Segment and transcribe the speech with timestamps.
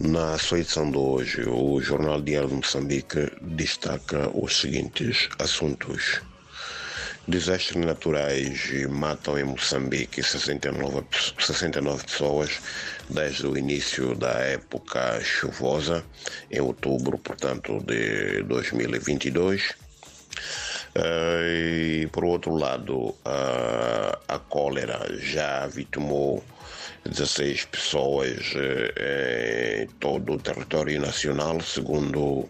[0.00, 6.20] Na sua edição de hoje, o Jornal Diário de Moçambique destaca os seguintes assuntos.
[7.26, 11.04] Desastres naturais matam em Moçambique 69,
[11.40, 12.60] 69 pessoas
[13.10, 16.04] desde o início da época chuvosa,
[16.48, 19.70] em outubro, portanto, de 2022.
[20.94, 26.44] Uh, e por outro lado, uh, a cólera já vitimou
[27.04, 32.48] 16 pessoas uh, em todo o território nacional, segundo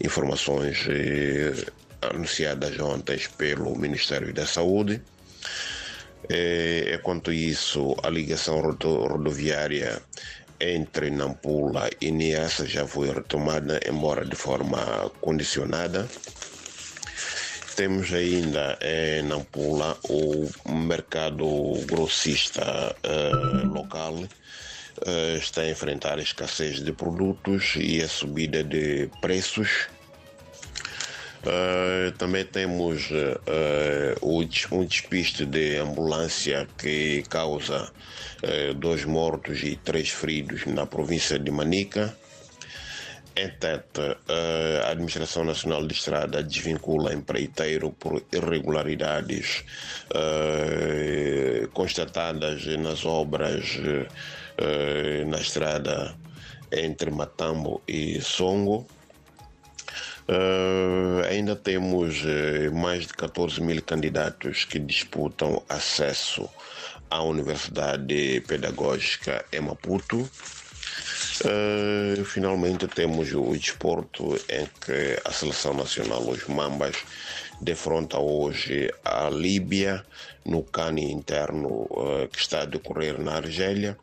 [0.00, 0.86] informações
[2.02, 5.00] anunciadas ontem pelo Ministério da Saúde.
[6.28, 10.02] É, é quanto isso, a ligação rodoviária
[10.60, 16.08] entre Nampula e Niassa já foi retomada, embora de forma condicionada.
[17.76, 23.75] Temos ainda em Nampula o mercado grossista uh,
[24.14, 29.88] uh, está a enfrentar a escassez de produtos e a subida de preços
[31.46, 37.88] Uh, também temos uh, um despiste de ambulância que causa
[38.76, 42.16] dois mortos e três feridos na província de Manica.
[43.36, 44.16] Em Tete,
[44.82, 49.62] a Administração Nacional de Estrada desvincula empreiteiro por irregularidades
[51.74, 53.78] constatadas nas obras
[55.26, 56.16] na estrada
[56.72, 58.86] entre Matambo e Songo.
[60.28, 66.50] Uh, ainda temos uh, mais de 14 mil candidatos que disputam acesso
[67.08, 70.28] à Universidade Pedagógica em Maputo.
[71.44, 76.96] Uh, finalmente temos o desporto em que a seleção nacional, os Mambas,
[77.60, 80.04] defronta hoje a Líbia
[80.44, 81.88] no cani interno
[82.30, 83.96] que está a decorrer na Argélia.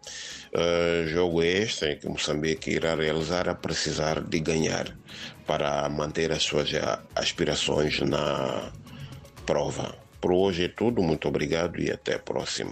[1.07, 4.97] jogo este em que Moçambique irá realizar a precisar de ganhar
[5.45, 6.69] para manter as suas
[7.15, 8.71] aspirações na
[9.45, 9.95] prova.
[10.19, 12.71] Por hoje é tudo, muito obrigado e até a próxima.